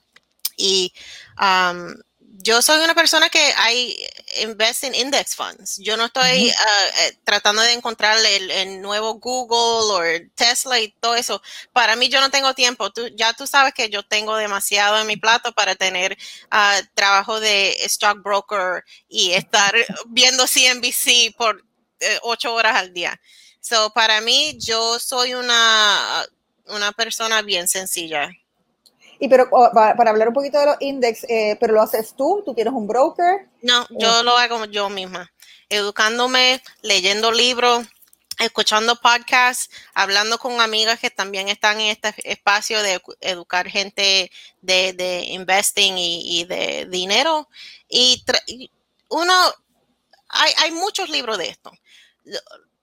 [0.56, 0.92] Y
[1.40, 3.96] um, yo soy una persona que hay
[4.40, 5.78] invest in index funds.
[5.78, 11.42] Yo no estoy eh, tratando de encontrar el, nuevo Google o Tesla y todo eso.
[11.72, 12.90] Para mí yo no tengo tiempo.
[12.90, 16.16] Tú, ya tú sabes que yo tengo demasiado en mi plato para tener
[16.50, 19.74] ah, trabajo de stockbroker y estar
[20.06, 21.64] viendo CNBC por
[22.00, 23.20] eh, ocho horas al día.
[23.60, 26.26] So, para mí yo soy una,
[26.66, 28.30] una persona bien sencilla.
[29.22, 32.54] Y pero para, hablar un poquito de los index, eh, pero lo haces tú, tú
[32.54, 33.48] tienes un broker.
[33.62, 34.24] No, yo eh.
[34.24, 35.32] lo hago yo misma,
[35.68, 37.86] educándome, leyendo libros,
[38.40, 44.92] escuchando podcasts, hablando con amigas que también están en este espacio de educar gente de,
[44.92, 47.48] de investing y, de dinero.
[47.88, 48.24] Y
[49.08, 49.34] uno,
[50.30, 51.70] hay, hay muchos libros de esto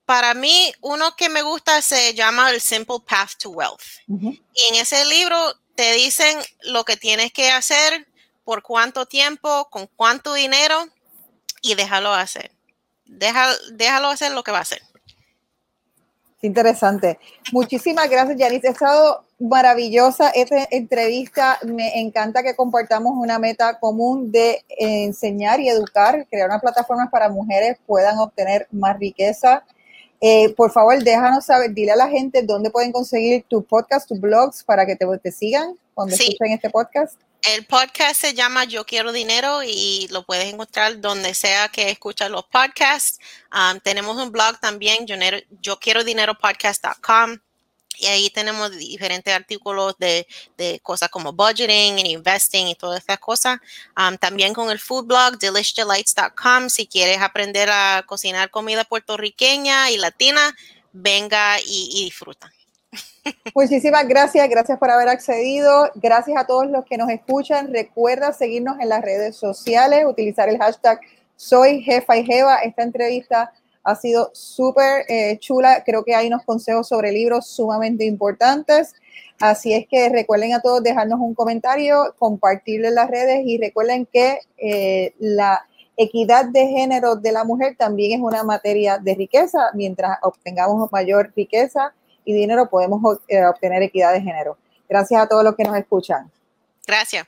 [0.06, 4.00] para mí, uno que me gusta se llama El Simple Path to Wealth.
[4.08, 8.06] Y en ese libro te dicen lo que tienes que hacer,
[8.44, 10.76] por cuánto tiempo, con cuánto dinero
[11.62, 12.50] y déjalo hacer.
[13.06, 14.82] déjalo hacer lo que va a hacer.
[16.42, 17.18] Interesante.
[17.50, 18.62] Muchísimas gracias, Yanis.
[18.66, 21.58] Ha estado maravillosa esta entrevista.
[21.64, 27.30] Me encanta que compartamos una meta común de enseñar y educar, crear unas plataformas para
[27.30, 29.64] mujeres puedan obtener más riqueza
[30.20, 34.20] eh, por favor, déjanos saber, dile a la gente dónde pueden conseguir tu podcast, tus
[34.20, 37.20] blogs, para que te, te sigan cuando escuchen este podcast.
[37.48, 42.30] El podcast se llama Yo Quiero Dinero y lo puedes encontrar donde sea que escuchas
[42.30, 43.18] los podcasts.
[43.50, 45.16] Um, tenemos un blog también, yo,
[45.62, 47.38] yo quiero dinero podcast.com.
[48.00, 50.26] Y ahí tenemos diferentes artículos de,
[50.56, 53.58] de cosas como budgeting y investing y todas estas cosas.
[53.96, 56.68] Um, también con el food blog, delishdelights.com.
[56.68, 60.56] Si quieres aprender a cocinar comida puertorriqueña y latina,
[60.92, 62.50] venga y, y disfruta.
[63.54, 65.90] Muchísimas gracias, gracias por haber accedido.
[65.94, 67.72] Gracias a todos los que nos escuchan.
[67.72, 71.00] Recuerda seguirnos en las redes sociales, utilizar el hashtag
[71.36, 72.56] Soy Jefa y Jeva.
[72.56, 73.52] Esta entrevista
[73.82, 75.82] ha sido súper eh, chula.
[75.84, 78.94] Creo que hay unos consejos sobre libros sumamente importantes.
[79.40, 84.06] Así es que recuerden a todos dejarnos un comentario, compartirlo en las redes y recuerden
[84.06, 85.66] que eh, la
[85.96, 89.70] equidad de género de la mujer también es una materia de riqueza.
[89.74, 94.58] Mientras obtengamos mayor riqueza y dinero, podemos eh, obtener equidad de género.
[94.88, 96.30] Gracias a todos los que nos escuchan.
[96.86, 97.26] Gracias.